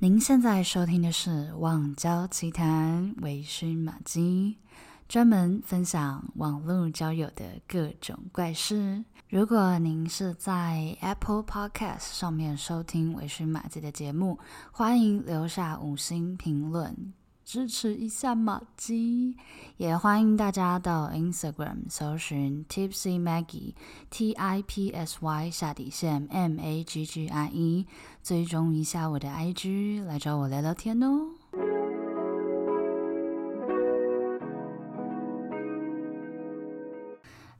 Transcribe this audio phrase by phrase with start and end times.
[0.00, 4.56] 您现在收听的是《网交奇谈》，微醺马姬，
[5.08, 9.04] 专门分享网络交友的各种怪事。
[9.28, 14.38] 如果您是在 Apple Podcast 上面收听微醺马姬的节目，
[14.70, 17.12] 欢迎留下五星评论。
[17.48, 19.34] 支持一下马姬，
[19.78, 23.72] 也欢迎大家到 Instagram 搜寻 Tipsy Maggie
[24.10, 27.86] T I P S Y 下底线 M A G G I E，
[28.22, 31.37] 追踪一下我的 IG，来找我聊聊天哦。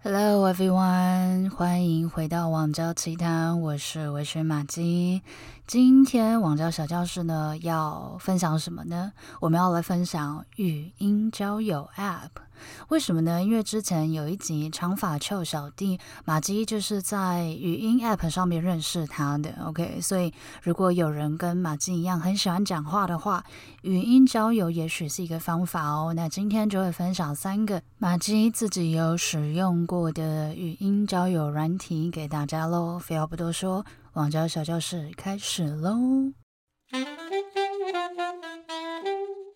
[0.01, 5.23] Hello everyone，欢迎回到网教奇谈，我是微醺玛姬。
[5.67, 9.13] 今天网教小教室呢，要分享什么呢？
[9.41, 12.29] 我们要来分享语音交友 App。
[12.89, 13.43] 为什么呢？
[13.43, 19.51] 因为之前有一集长发臭小弟马姬就是在语音 App 上面认识他的。
[19.65, 23.45] OK，所以如果有人跟马姬一样很喜欢讲话的话，
[23.83, 26.13] 语音交友也许是一个方法哦。
[26.15, 32.99] 那今天就会分享三个马姬自己有使用过的语音交友软体给大家喽。
[32.99, 33.85] 废话不多说，
[34.15, 35.97] 网交小教室开始喽。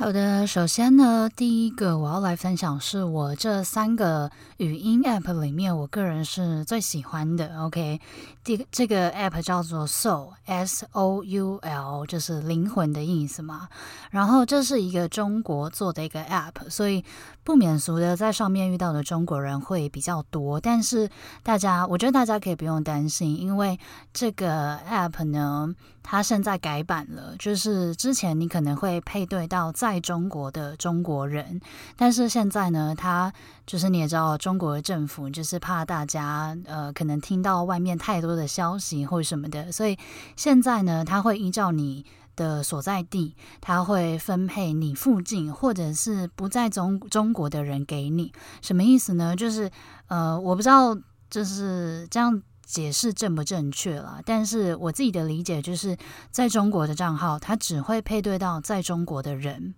[0.00, 7.60] 好的，首先呢，第一个我要来分享是我这三个语音 App 里面，我个人是最喜欢的。
[7.60, 8.00] OK，
[8.42, 13.68] 第这个 App 叫做 Soul，S O U L，就是灵魂的意思嘛。
[14.10, 17.04] 然后这是一个中国做的一个 App，所以
[17.44, 20.58] 不免俗的在上面遇到的中国人会比较多。
[20.58, 21.10] 但是
[21.42, 23.78] 大家，我觉得大家可以不用担心，因为
[24.14, 31.60] 这个 App 呢，它现在改版了，就是之前你可能会配对到在中国的中国人，
[31.96, 33.32] 但是现在呢，它
[33.66, 39.96] 就是你也知道，中国政府就是怕大家呃可能听到外面太多的消息或什么的，所以
[40.36, 42.04] 现在呢，它会依照你
[42.34, 48.32] 的所在地，他会分配你附近或者是不在中中国的人给你。
[48.62, 49.36] 什么意思呢？
[49.36, 49.70] 就是
[50.08, 50.96] 呃，我不知道
[51.28, 52.42] 就是这样。
[52.70, 55.96] 解释正不正确了，但是我自己的理解就是，
[56.30, 59.74] 在中国的账号，它只会配对到在中国的人。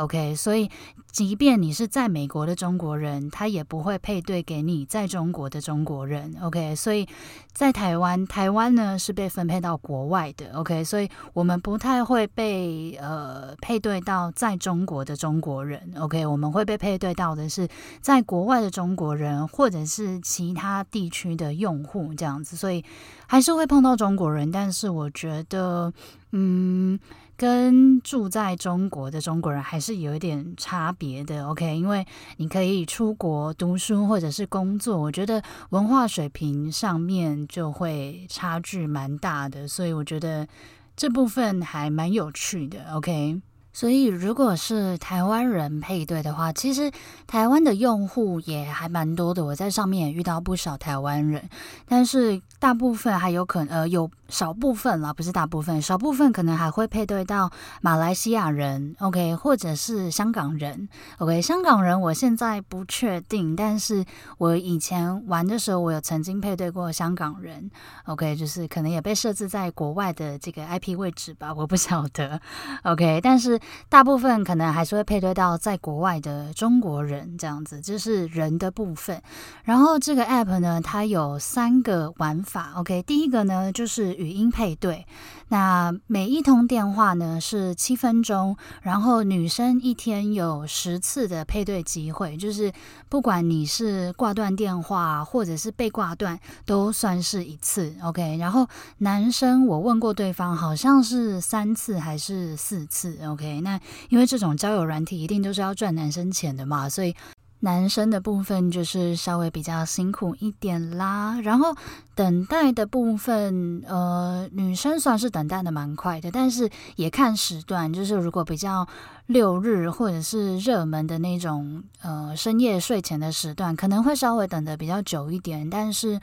[0.00, 0.70] OK，所以
[1.12, 6.34] 即便你是在美国的中国人，他也不会配对给你在中国的中国人。
[6.40, 7.06] OK，所以
[7.52, 10.52] 在台湾，台湾呢是被分配到国外的。
[10.54, 15.92] OK，所以我们不太会被呃配对到在中国的中国人。
[15.98, 17.68] OK，我们会被配对到的是
[18.00, 22.56] 在国外的中国人，或者是其他地区的用户这样子。
[22.56, 22.82] 所以
[23.26, 25.92] 还是会碰到中国人，但是我觉得，
[26.32, 26.98] 嗯。
[27.40, 31.74] 跟住在中国的中国人还是有一点差别的，OK？
[31.74, 32.06] 因为
[32.36, 40.46] 你可以出国读书或者是工作，我觉得文化水平上面就会差距蛮大的，所以我觉得
[40.94, 43.40] 这部分还蛮有趣的，OK？
[43.72, 46.90] 所以，如果是台湾人配对的话，其实
[47.28, 49.44] 台湾的用户也还蛮多的。
[49.44, 51.48] 我在上面也遇到不少台湾人，
[51.86, 57.50] 但是大部分还有可能呃有少部分啦，不是大部分，少部分可能还会配对到
[57.82, 61.42] 马来西亚人，OK，或者是香港人，OK。
[61.42, 64.04] 香港人我现在不确定，但是
[64.38, 67.70] 我以前玩的时候，我有曾经配对过香港人
[68.06, 72.40] ，OK，就是可能也被设置在国外的这个 IP 位置吧，我不晓得
[72.84, 73.60] ，OK，但是。
[73.88, 79.20] 大部分可能还是会配对到在国外的中国人，这样子，就是人的部分。
[79.64, 82.74] 然后这个 app 呢，它有三个玩法。
[82.76, 85.06] OK，第一个呢就是语音配对，
[85.48, 92.70] 那每一通电话呢是七分钟，然后女生一天有十次的配对机会，就是
[93.08, 97.94] 不管你是挂断电话或者是被挂断，都算是一次。
[98.02, 103.18] OK，然后男生我问过对方，好像是三次还是四次。
[103.24, 103.62] OK。
[103.62, 107.14] 那因为这种交友软体一定都是要赚男生钱的嘛，所以
[107.60, 111.40] 男生的部分就是稍微比较辛苦一点啦。
[111.42, 111.74] 然后
[112.14, 118.86] 等待的部分，呃，女生算是等待的蛮快的，但是也看时段，就是如果比较
[119.26, 126.20] 六日或者是热门的那种，呃，深夜睡前的时段，可能会稍微等的比较久一点，但是。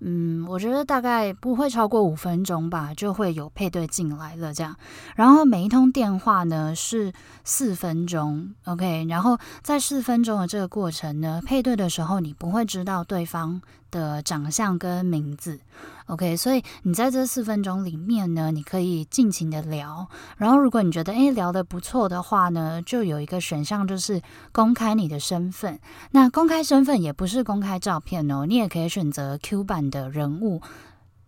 [0.00, 4.76] 嗯，我觉得大概不会超过五分钟吧，就会有配对进来了这样。
[5.14, 7.12] 然后每一通电话呢是
[7.44, 9.06] 四分钟，OK。
[9.08, 13.62] 然后在四分钟的这个过程呢，配对的时候你不会知道对方
[13.96, 15.58] 的长相跟名字
[16.06, 20.06] ，OK，所以你在这四分钟里面呢，你可以尽情的聊。
[20.36, 24.20] 然后如果你觉得诶聊得不错的话呢，就有一个选项就是
[24.52, 25.80] 公开你的身份。
[26.10, 30.60] 那公开身份也不是公开照片哦，你也可以选择 Q 版的人物，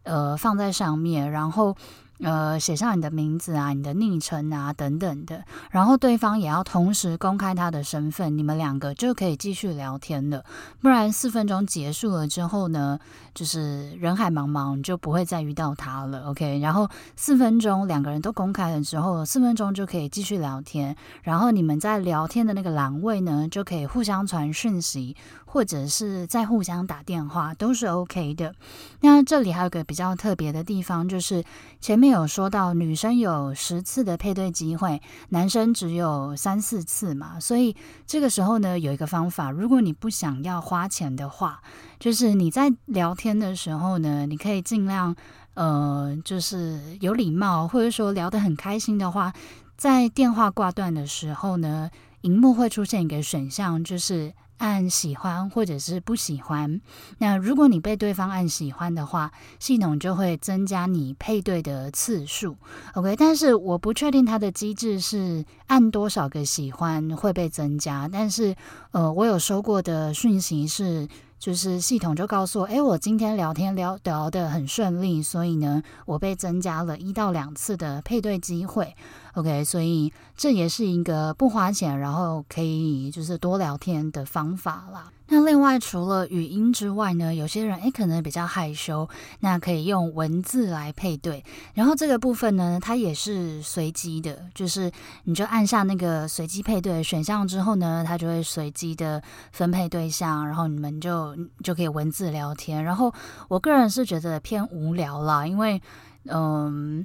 [0.02, 1.74] 呃，放在上面，然后。
[2.20, 10.44] 呃，写上你的名字啊、你的昵称啊等等的，然后对方也要同时公开他的身份，你们两个就可以继续聊天了。
[10.80, 12.98] 不然四分钟结束了之后呢，
[13.34, 16.28] 就是人海茫茫，就不会再遇到他了。
[16.30, 25.16] OK，然后四分钟两个人都公开了之后，四分钟就可以继续聊天，然后你们在聊天的那个栏位呢，就可以互相传讯息，
[25.50, 28.54] 或者是在互相打电话，都是 OK 的。
[29.00, 31.42] 那这里还有个比较特别的地方，就是
[31.80, 32.08] 前面。
[32.08, 41.60] 有说到女生有十次的配对机会，男生只有三四次嘛，所以这个时候呢，有一个方法，如果你不想要花钱的话，
[42.00, 45.14] 就是你在聊天的时候呢，你可以尽量
[45.52, 49.32] 呃，就是有礼貌，或者说聊得很开心的话，
[49.76, 51.90] 在电话挂断的时候呢，
[52.22, 54.32] 荧幕会出现一个选项，就是。
[54.58, 56.80] 按喜欢或者是不喜欢，
[57.18, 62.56] 那如果你被对方按喜欢的话，系统就会增加你配对的次数。
[62.94, 68.54] OK，但是我不确定它的机制是按多少个喜欢会被增加，但是
[68.90, 71.08] 呃，我有收过的讯息是。
[71.38, 78.94] 就是系统就告诉我，哎，我今天聊天聊聊得很顺利，所以呢，我被增加了一到两次的配对机会。
[79.34, 85.12] OK，所以这也是一个不花钱，然后可以就是多聊天的方法啦。
[85.30, 89.08] 那另外除了语音之外呢，有些人诶可能比较害羞，
[89.40, 91.44] 那可以用文字来配对。
[91.74, 94.90] 然后这个部分呢，它也是随机的，就是
[95.24, 99.22] 你就按下那个随机配对选项之后呢，它就会随机的
[99.52, 102.82] 分配对象，然后你们就就可以文字聊天。
[102.82, 103.12] 然后
[103.48, 105.80] 我个人是觉得偏无聊啦，因为
[106.24, 107.04] 嗯，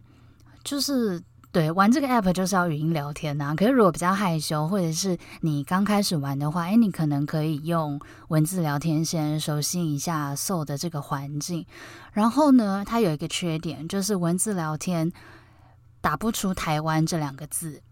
[0.64, 1.22] 就是。
[1.54, 3.54] 对，玩这个 app 就是要语音聊天呐。
[3.56, 11.64] 可是如果比较害羞，或者是你刚开始玩的话，哎，你可能可以用文字聊天先熟悉一下 Soul 的这个环境。
[12.12, 15.14] 然后呢，它有一个缺点，就是文字聊天
[16.02, 17.84] 打不出台湾这两个字。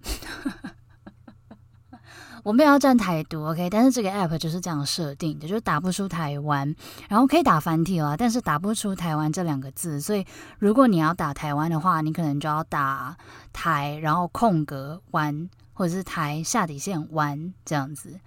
[2.43, 6.75] 我没有要站台独，OK，但是这个 app 就是这样设定的，就是打不出台湾，
[7.07, 10.25] 然后可以打繁体了，但是打不出台湾这两个字，所以
[10.59, 13.15] 如果你要打台湾的话，你可能就要打
[13.53, 18.19] 台，然后空格湾，或者是台下底线湾这样子。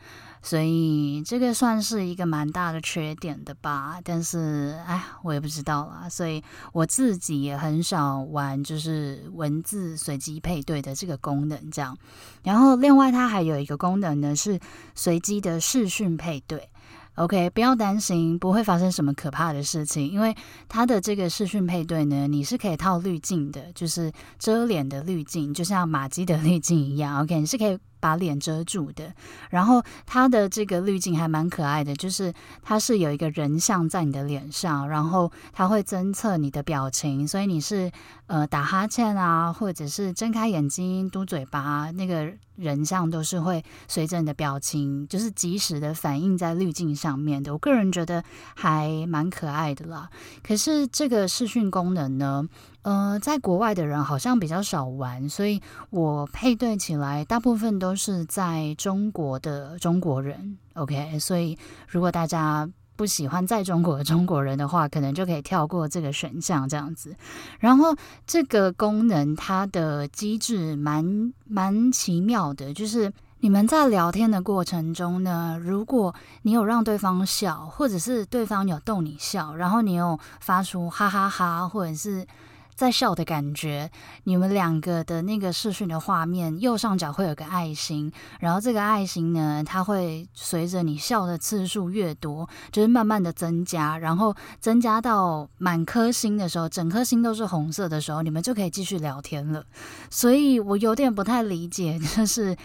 [0.46, 6.06] 所以这个算是一个蛮大的缺点的吧，但是哎，我也不知道啦。
[6.06, 6.44] 所以
[6.74, 11.96] 我自己也很少玩，就是文字随机配对的这个功能这样。
[12.42, 14.60] 然后另外它还有一个功能呢，是
[14.94, 16.68] 随机的视讯配对。
[17.14, 20.36] OK，不要担心，不会发生什么可怕的事情，因为
[20.68, 27.22] 它的这个视讯配对呢，你是可以套滤镜的，就是遮脸的滤镜，就像马姬的滤镜一样。
[27.22, 27.78] OK，你是可以。
[28.04, 29.14] 把脸遮住的，
[29.48, 32.30] 然后它的这个滤镜还蛮可爱的，就是
[32.62, 37.90] 它是有一个人像在你的脸上，然后它会侦测你的表情，所以你是
[38.26, 47.54] 呃打哈欠啊，或者是睁开眼睛、嘟嘴巴，那个人像都是会随着你的表情，就是及时的反映在滤镜上面的。
[47.54, 48.22] 我个人觉得
[48.54, 50.10] 还蛮可爱的啦。
[50.42, 52.46] 可是这个视讯功能呢？
[52.84, 55.58] 呃，在国外的人好像比较少玩，所以
[55.88, 60.58] 我配对起来大部分都是在中国的中国人。
[60.74, 61.56] OK，所以
[61.88, 67.16] 如果大家不喜欢在中国的中国人的话，可能就可以跳过这个选项这样子。
[67.58, 67.96] 然后
[68.26, 82.26] 这个功能它的机制蛮蛮奇妙的，就是你们在聊天的过程中呢，如果你有让对方笑，或者是对方有逗你笑，然后你有发出哈哈哈，或者是。
[82.74, 83.90] 在笑的感觉，
[84.24, 99.64] 你们两个的那个视讯的画面右上角会有个爱心，然后这个爱心呢，它会随着你笑的次数越多，就是慢慢的增加，然后增加到满颗星的时候，整颗星都是红色的时候，你们就可以继续聊天了。
[100.10, 102.56] 所以我有点不太理解，就是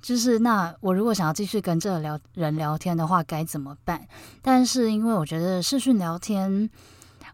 [0.00, 4.06] 就是那我如果想要继续跟这个聊人聊天的话，该怎么办？
[4.42, 6.70] 但是因为我觉得视讯聊天。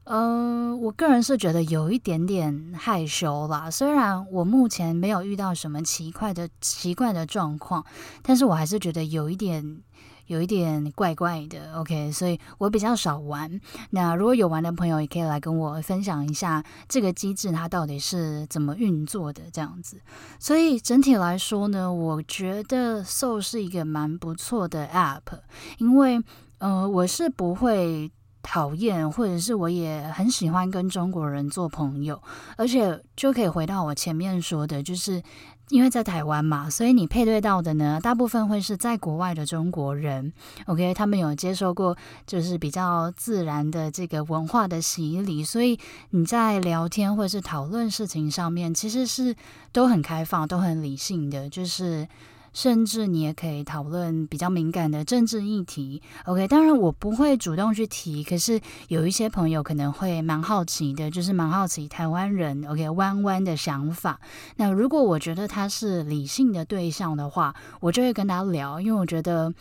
[0.05, 3.71] 呃，我个人是觉得有一点点害羞啦。
[3.71, 7.85] 虽然我目前没有遇到什么奇怪的奇怪的状况，
[8.21, 9.81] 但是我还是觉得有一点
[10.27, 11.79] 有一点怪怪的。
[11.79, 13.61] OK，所以我比较少玩。
[13.91, 20.01] 那如果有玩的朋友，也可以来跟我分享一下这个机制它到底是怎么运作的这样子。
[20.41, 25.39] 所以整体来说呢，我觉得 Soul 是一个蛮不错的 App，
[25.79, 26.21] 因为
[26.59, 28.11] 呃，我是不会。
[28.43, 32.21] 讨厌，或者是我也很喜欢跟中国人做朋友，
[32.57, 35.23] 而且就可以回到我前面说的，就是
[35.69, 40.33] 因为在台湾嘛，所以你配对到的呢，大部分会是在国外的中国人。
[40.67, 41.97] OK，他们有接受过
[42.27, 45.79] 就是比较自然的这个文化的洗礼，所以
[46.11, 49.35] 你在聊天或者是讨论事情上面，其实是
[49.71, 52.09] 都很开放、都很理性的，就是。
[52.53, 56.47] 甚至你也可以讨论比较敏感的政治议题，OK？
[56.49, 64.21] 当然我不会主动去提，可是有一些朋友可能会蛮好奇的，就是蛮好奇台湾人 OK 弯弯的想法。
[64.57, 69.53] 那如果我觉得他是理性的对象的话，我就会跟他聊，因为我觉得，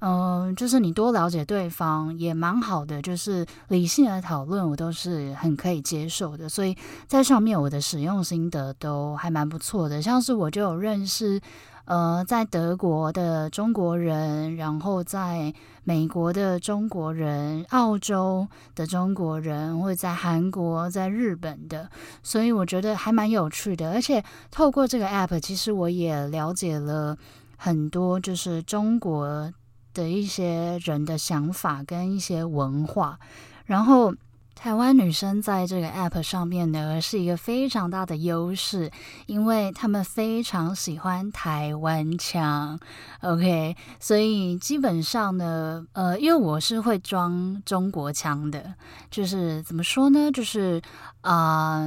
[0.00, 6.46] 嗯、就是你多了解对方也蛮好的，就是理性的讨论我都是很可以接受的。
[6.46, 11.40] 所以在上面我的使用心得都还蛮不错的，像是我就有认识。
[11.86, 15.52] 呃，在德国的中国人，然后在
[15.84, 21.90] 美国的中国人，澳洲的中国人，或者在韩国、在日本的，
[22.22, 23.92] 所以我觉得还蛮有趣的。
[23.92, 27.16] 而且透过这个 app，其实我也了解了
[27.56, 29.52] 很多，就是中国
[29.92, 33.18] 的一些人的想法跟一些文化，
[33.66, 34.14] 然后。
[34.54, 38.90] 台湾女生在这个 app 上面呢，是一个非常大的优势，
[39.26, 42.80] 因为她们非常喜欢台湾腔
[43.20, 48.74] ，OK，所以基本上呢，呃，因为我是会装中国腔的，
[49.10, 50.80] 就是怎么说呢，就是
[51.20, 51.86] 啊、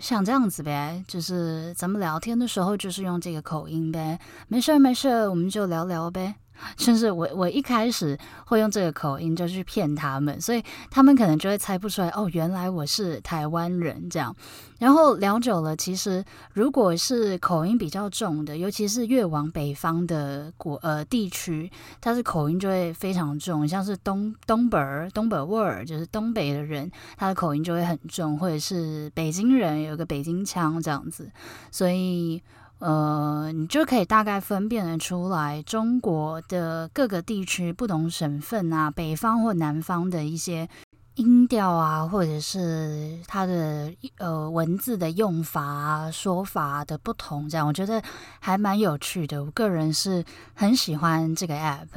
[0.00, 4.18] 像这样子呗，就是咱们聊天的时候就是用这个口音呗，
[4.48, 6.36] 没事儿没事儿，我们就聊聊呗。
[6.76, 14.34] 就是我，我一开始会用这个口音就去骗他们，所以他们可能就会猜不出来哦，原来我是台湾人这样。
[14.78, 21.70] 然后聊久了，其实如果是口音比较重的，尤其是越往北方的国呃地区，
[22.00, 31.30] 它是口音就会非常重，像是东东北儿、东北味儿，就是东北的人，他的口音就会很重，或者是北京人有个北京腔这样子，
[31.70, 32.42] 所以。
[32.84, 40.68] 呃，你就可以大概分辨得出来，中国的各个地区、不同省份啊，北方或南方的一些
[41.14, 48.02] 音调啊，或者是它的呃文字的用法啊、说法的不同，这样我觉得
[48.38, 49.42] 还蛮有趣的。
[49.42, 50.22] 我个人是
[50.52, 51.88] 很喜欢这个 app。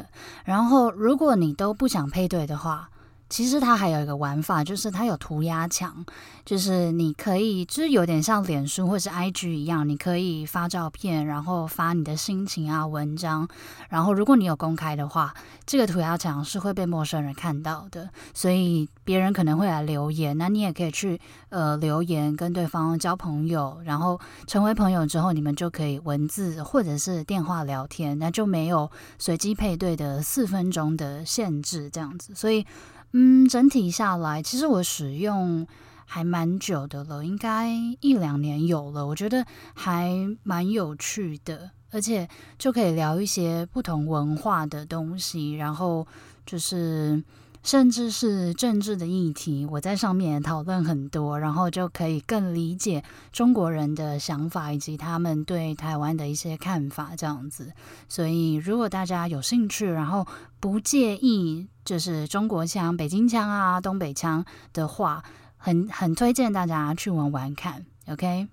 [0.46, 2.90] 然后，如果你都不想配对的话，
[3.30, 6.06] 其实它还有一个玩法，就是它有涂鸦墙，
[6.46, 13.48] 就是你可以，就是有点像脸书或是 IG 一样，你可以发照片，然后发你的心情啊、文章，
[13.90, 15.34] 然后如果你有公开的话，
[15.66, 21.20] 这个涂鸦墙是会被陌生人看到的，所以别人可能会来留言，那你也可以去
[21.50, 32.66] 呃留言跟对方交朋友，然后成为朋友之后，你们就可以文字或者是电话聊天，那就没有随机配对的四分钟的限制这样子，所以。
[33.14, 35.66] 嗯，整体下来，其实我使用
[36.06, 37.70] 还蛮久的了，应该
[38.02, 39.06] 一两年有了。
[39.06, 40.12] 我觉得还
[40.44, 46.06] 蛮有趣的，而且就可以聊一些不同文化的东西，然后
[46.46, 47.24] 就是。
[47.68, 57.74] 甚至是政治的议题，我在上面也讨论很多，然后就可以更理解中国人的想法以及他们对台湾的一些看法这样子。
[58.08, 60.26] 所以，如果大家有兴趣，然后
[60.62, 65.22] 不介意就是中国腔、北京腔啊、东北腔的话，
[65.58, 67.86] 很很推荐大家去玩玩看。
[68.08, 68.48] OK。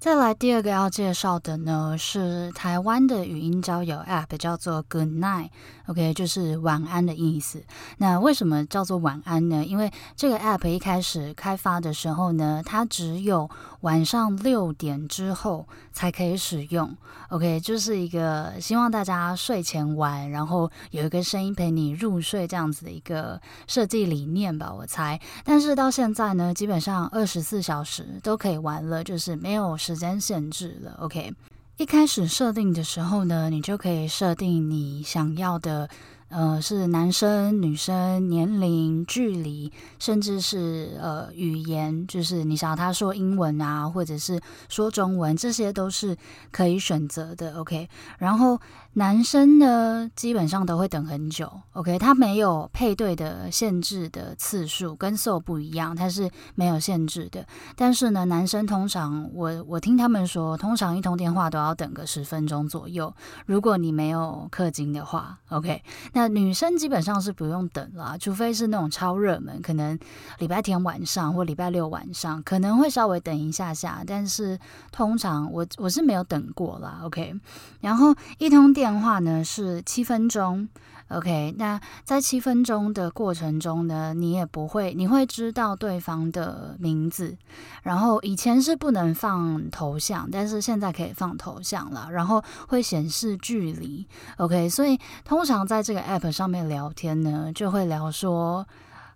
[0.00, 5.48] 再来第二个要介绍的呢，是台湾的语音交友 App，叫做 Good Night
[5.86, 7.62] OK，就是晚安的意思。
[7.98, 9.64] 那为什么叫做晚安呢？
[9.64, 13.50] 因为这个 App 一开始开发的时候呢，它只有
[13.82, 16.96] 晚上六点之后才可以使用
[17.28, 25.20] ，OK，就是一个希望大家睡前玩，然后有一个声音陪你入睡这样子的一个设计理念吧，我猜。
[25.44, 31.34] 但是到现在呢，基本上二十四小时都可以玩了，就是没有时间限制了，OK。
[31.76, 35.88] 一开始设定的时候呢，你就可以设定你想要的。
[36.30, 46.16] 呃，是男生、女生、年龄、距离，甚至是呃语言，就是你想要他说英文啊，或者是说中文，这些都是
[46.50, 47.56] 可以选择的。
[47.60, 47.88] OK，
[48.18, 48.58] 然后
[48.94, 51.50] 男生呢，基本上都会等很久。
[51.72, 57.46] OK，他没有配对的限制的次数，跟 So 不一样，他是没有限制的。
[57.74, 63.14] 但是呢，男生通常我我听他们说，通常一通电话都要等个十分钟左右。
[63.46, 65.82] 如果你没有氪金的话，OK，
[66.12, 66.34] 那。
[66.34, 69.96] 女生基本上是不用等啦，除非是那种超热门，可能
[70.38, 74.58] 礼拜天晚上或礼拜六晚上可能会稍微等一下下，但是
[74.90, 77.00] 通常我我是没有等过啦。
[77.04, 77.34] OK，
[77.80, 80.68] 然后一通电电话呢是七分钟。
[81.08, 87.34] OK，那在七分钟的过程中呢，你也不会，你会知道对方的名字。
[87.82, 92.08] 然后以前是不能放头像，但是现在可以放头像了。
[92.12, 94.06] 然后会显示距离。
[94.36, 98.66] OK，所以通常在这个 App 上面聊天呢，就会聊说，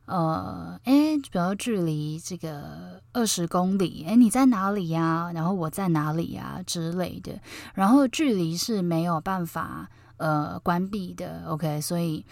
[0.08, 5.30] 呃，诶，比如距离这个二十公里，诶，你在哪里呀？
[5.34, 7.38] 然后我在哪里呀之类的。
[7.74, 9.88] 然后距离是没有办法。
[10.18, 12.26] 呃，关闭的，OK，所以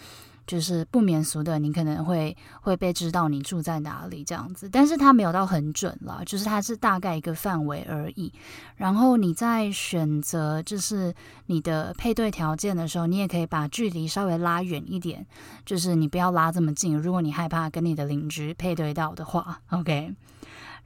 [0.47, 8.31] 就是不免俗的，你可能会会被知道你住在哪里这样子，但是它没有到很准啦，就是它是大概一个范围而已。
[8.77, 11.13] 然后你在选择就是
[11.47, 15.25] 你的配对条件的时候，你也可以把距离稍微拉远一点，
[15.65, 20.15] 就是你不要拉这么近，如果你害怕跟你的邻居配对到的话，OK。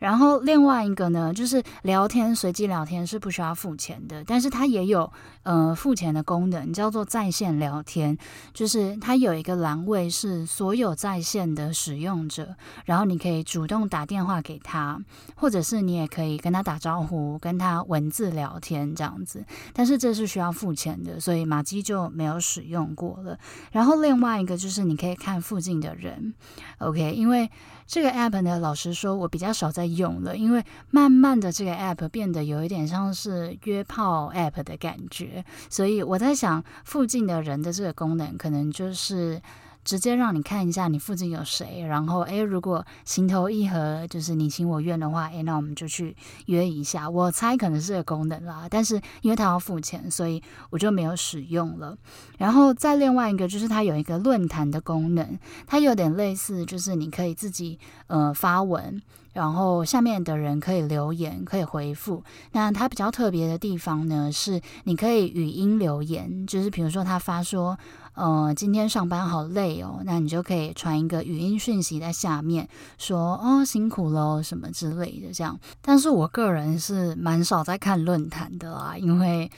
[0.02, 5.12] 然后另外一个呢，就是聊天，随机聊天是不需要付钱的，但是它也有
[5.44, 8.18] 呃付钱的功能，叫做在线聊天，
[8.52, 12.56] 就是它有一个栏位是所有在线的使用者，
[12.86, 15.00] 然后你可以主动打电话给他，
[15.36, 23.38] 或者是你也可以跟他打招呼，跟他文字聊天这样子，但是这是需要付钱的，所以马基就没有使用过了。
[23.72, 26.34] 然后另外一个就是你可以看附近的人
[26.80, 27.48] ，OK，因为。
[27.92, 39.42] 这个 app 呢，老实说，我比较少在用了，因为慢慢的这个 app 变得有一点像是约炮 app 的感觉，所以我在想，附近的人的这个功能，可能就是。
[39.84, 47.10] 直接让你看一下你附近有谁，然后诶，如果情投意合，就是你情我愿的话，诶，那我们就去约一下。
[47.10, 51.98] 我猜可能是个功能啦，但是因为它要付钱，所以我就没有使用了。
[52.38, 59.02] 然后再另外一个就是它有一个论坛的功能，它有点类似，就是你可以自己呃发文，
[59.34, 62.24] 然后下面的人可以留言，可以回复。
[62.52, 67.78] 那它比较特别的地方呢，是你可以语音留言，就是比如说他发说。
[68.14, 75.60] 呃，今天上班好累哦，那你就可以传一个语音讯息在下面说哦，辛苦喽什么之类的这样。
[75.82, 79.50] 但是我个人是蛮少在看论坛的啦，因为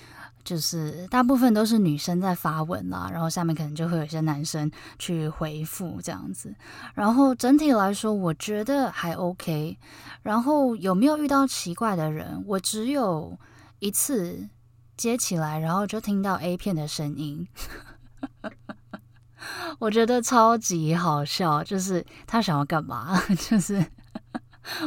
[0.44, 4.70] 就是大部分都是女生在发文啦，然后下面可能就会有一些男生
[5.00, 6.54] 去回复这样子。
[6.94, 9.78] 然后整体来说，我觉得还 OK。
[10.22, 12.44] 然后有没有遇到奇怪的人？
[12.46, 13.38] 我只有
[13.80, 14.48] 一次
[14.96, 17.48] 接起来，然后就听到 A 片的声音。
[19.80, 23.22] 我觉得超级好笑，就是他想要干嘛？
[23.50, 23.86] 就是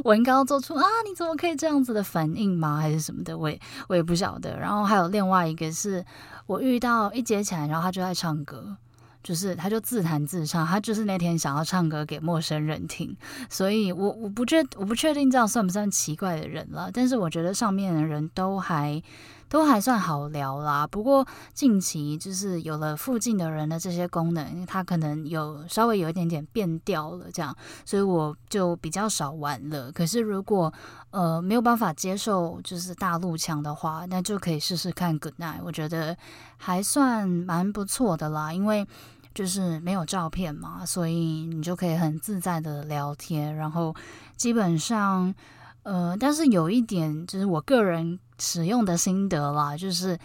[0.04, 2.78] 我应该要做出啊，你怎么可以这样子的反应吗？
[2.78, 3.36] 还是什么的？
[3.36, 4.58] 我也我也不晓得。
[4.58, 6.04] 然后还有另外一个是
[6.46, 8.76] 我遇到一接起来，然后他就在唱歌，
[9.22, 13.14] 就是他就自弹自唱，他就是那天想要唱歌给陌生人听。
[13.50, 19.02] 所以我我不确我不确定这样算不算奇怪的人了，但是我觉得上面的人都还。
[19.48, 29.92] 都还算好聊啦，不过近期就是有了附近的人的这些功能，它可能有稍微有一点点变调了，这样，所以我就比较少玩了。
[29.92, 30.72] 可是如果
[31.10, 36.16] 呃没有办法接受就是大陆腔的话，那就可以试试看 Good Night，我觉得
[36.56, 38.86] 还算蛮不错的啦，因为
[39.32, 43.94] 就是没有照片嘛，所以你就可以很自在的聊天，然后
[44.36, 45.34] 基本上。
[45.82, 50.18] 呃，但是有一点就是我个人使用的心得啦，就是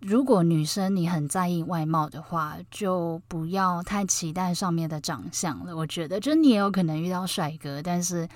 [0.00, 5.76] 如果女生你很在意外貌的话，就不要太期待上面的长相了。
[5.76, 8.28] 我觉得，就你也有可能遇到帅哥，但是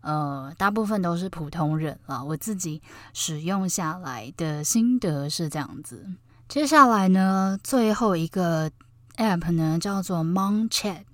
[0.00, 2.22] 呃，大部分都是普通人啦。
[2.22, 6.06] 我自己使用下来的心得是这样子。
[6.48, 8.70] 接下来呢，最后一个
[9.16, 11.04] app 呢叫做 MonChat。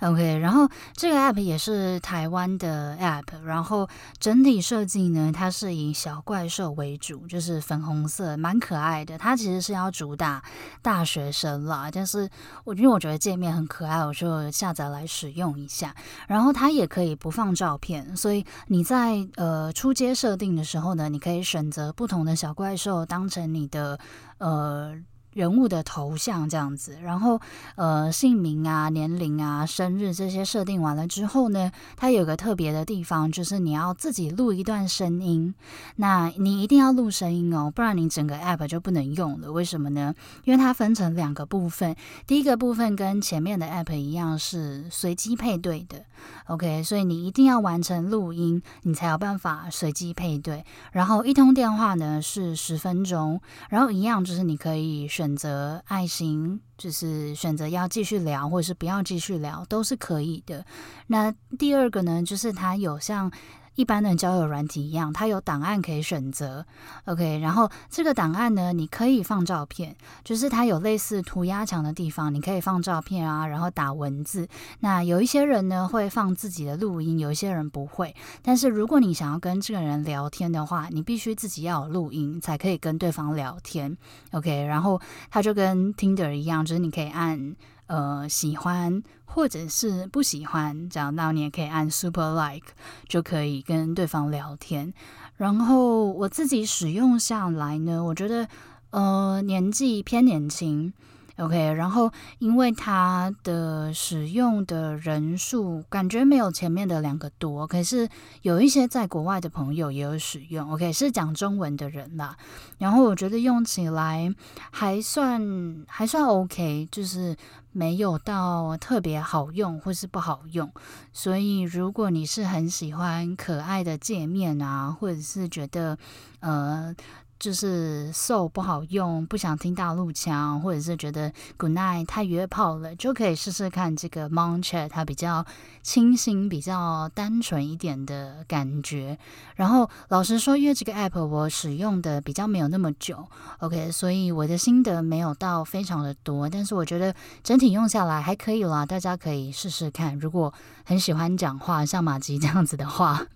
[0.00, 3.86] OK，然后这个 app 也是台湾的 app，然后
[4.18, 9.18] 整体设计呢，它是以小怪兽为主，就是粉红色，蛮可爱的。
[9.18, 10.42] 它其实是要主打
[10.80, 12.26] 大学生啦，但是
[12.64, 15.94] 我因为我觉得界面很可爱，我就下载来使用一下。
[16.26, 23.98] 然后它也可以不放照片，所以你在呃初阶设定的时候呢，你可以选择不同的小怪兽当成你的
[24.38, 24.94] 呃。
[25.32, 27.40] 人物的头像这样子，然后
[27.76, 35.54] 呃姓名啊、年龄啊、生日这些设定完了之后呢，它有个特别的地方，就是你要自己录一段声音。
[35.96, 39.52] 那你一定要录声音哦，不然你整个 app 就不能用了。
[39.52, 40.12] 为什么呢？
[40.44, 41.94] 因为它分成两个部分，
[42.26, 46.04] 第一个部分跟前面的 app 一样是随机配对的
[46.46, 50.64] ，OK，所以你一定要完成录音，你才有办法随机配对。
[50.90, 55.06] 然后一通电话呢是十分钟，然后一样就是你可以。
[55.20, 60.64] 选择爱心，就是选择要继续聊，或者是不要继续聊，都是可以的。
[61.08, 63.30] 那第二个呢，就是他有像
[63.74, 66.64] 一般的交友软体一样，它有档案可以选择
[67.04, 67.38] ，OK。
[67.38, 74.48] 然后这个档案呢，你可以放照片，就是它有类似涂鸦墙的地方，你可以放照片啊，然后打文字。
[74.80, 78.14] 那有一些人呢会放自己的录音，有一些人不会。
[78.42, 83.96] 但是如果你想要跟这个人聊天的话，你必须自己要有录音才可以跟对方聊天
[84.32, 84.64] ，OK。
[84.64, 87.56] 然后它就跟 Tinder 一样，就是你可以按。
[87.90, 92.68] 呃，喜欢或者是不喜欢，这样，那你也可以按 Super Like，
[93.08, 94.94] 就可以跟对方聊天。
[95.36, 98.46] 然后我自己使用下来呢，我觉得
[98.90, 100.92] 呃年纪偏年轻。
[101.40, 108.08] OK，然后因为它的使用的人数感觉没有前面的两个多，可是
[108.42, 110.70] 有一些在国外的朋友也有使用。
[110.72, 112.36] OK，是讲中文的人啦。
[112.78, 114.34] 然后我觉得用起来
[114.70, 117.34] 还算还算 OK，就是
[117.72, 120.70] 没有到特别好用或是不好用。
[121.12, 125.96] 所以如果你是很喜欢可爱的界面啊，或者是觉得
[126.40, 126.94] 呃。
[127.40, 135.46] 就是瘦不好用，不想听大陆腔，或者是觉得 Good night 太约炮了，就可以试试看这个 Monchat，它比较
[135.82, 139.18] 清新、比较单纯一点的感觉。
[139.56, 143.26] 然后老实说，因为这个 App 我使用的比较没有那么久
[143.60, 150.18] ，OK，所以我的心得没有到非常的多，但是我觉得整体用下来还可以啦，大家可以试试看。
[150.18, 150.52] 如果
[150.84, 153.26] 很喜欢讲话，像马吉这样子的话。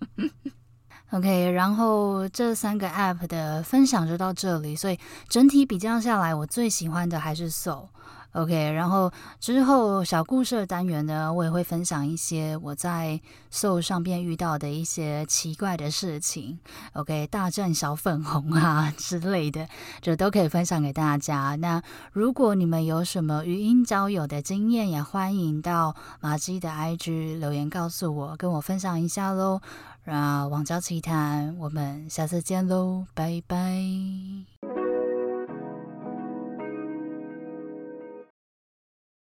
[1.15, 4.99] OK，然后这三个 App 的分享就到这里，所以
[5.29, 7.87] 整体比较下来，我最喜欢的还是 Soul。
[8.33, 13.17] OK，然后之后小故事的单元呢，我也会分享一些我在
[13.49, 16.59] Soul 上边遇到的一些奇怪的事情。
[16.91, 19.65] OK，大战小粉红啊 之类的，
[20.01, 21.55] 就都可以分享给大家。
[21.55, 29.61] 那如果你们有什么语音交友的经验，也欢迎到马基的 IG 留言告诉我，跟我分享一下喽。
[30.05, 34.54] 啊，网交奇谈，我们下次见喽，拜拜。